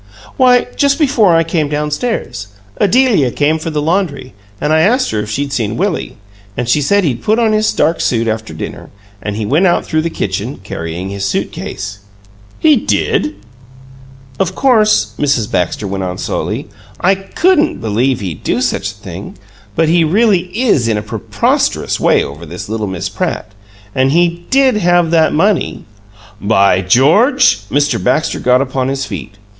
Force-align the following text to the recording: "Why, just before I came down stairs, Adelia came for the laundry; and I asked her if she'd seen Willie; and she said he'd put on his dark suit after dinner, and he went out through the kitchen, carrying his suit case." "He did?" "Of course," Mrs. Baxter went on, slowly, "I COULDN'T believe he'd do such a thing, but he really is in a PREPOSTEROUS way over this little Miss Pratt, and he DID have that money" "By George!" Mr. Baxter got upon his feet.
"Why, 0.35 0.65
just 0.75 0.97
before 0.97 1.35
I 1.35 1.43
came 1.43 1.69
down 1.69 1.91
stairs, 1.91 2.47
Adelia 2.77 3.29
came 3.29 3.59
for 3.59 3.69
the 3.69 3.83
laundry; 3.83 4.33
and 4.59 4.73
I 4.73 4.81
asked 4.81 5.11
her 5.11 5.19
if 5.19 5.29
she'd 5.29 5.53
seen 5.53 5.77
Willie; 5.77 6.17
and 6.57 6.67
she 6.67 6.81
said 6.81 7.03
he'd 7.03 7.21
put 7.21 7.37
on 7.37 7.53
his 7.53 7.71
dark 7.71 8.01
suit 8.01 8.27
after 8.27 8.51
dinner, 8.51 8.89
and 9.21 9.35
he 9.35 9.45
went 9.45 9.67
out 9.67 9.85
through 9.85 10.01
the 10.01 10.09
kitchen, 10.09 10.57
carrying 10.63 11.09
his 11.09 11.25
suit 11.25 11.51
case." 11.51 11.99
"He 12.57 12.75
did?" 12.77 13.35
"Of 14.39 14.55
course," 14.55 15.13
Mrs. 15.19 15.51
Baxter 15.51 15.85
went 15.87 16.03
on, 16.03 16.17
slowly, 16.17 16.67
"I 16.99 17.13
COULDN'T 17.13 17.79
believe 17.79 18.21
he'd 18.21 18.43
do 18.43 18.59
such 18.59 18.89
a 18.89 18.95
thing, 18.95 19.35
but 19.75 19.87
he 19.87 20.03
really 20.03 20.49
is 20.59 20.87
in 20.87 20.97
a 20.97 21.03
PREPOSTEROUS 21.03 21.99
way 21.99 22.23
over 22.23 22.43
this 22.47 22.67
little 22.67 22.87
Miss 22.87 23.07
Pratt, 23.07 23.51
and 23.93 24.11
he 24.11 24.47
DID 24.49 24.77
have 24.77 25.11
that 25.11 25.31
money" 25.31 25.85
"By 26.57 26.81
George!" 26.81 27.65
Mr. 27.69 28.03
Baxter 28.03 28.39
got 28.39 28.61
upon 28.63 28.87
his 28.87 29.05
feet. 29.05 29.35